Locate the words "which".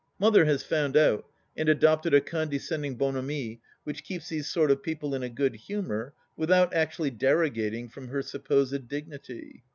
3.83-4.03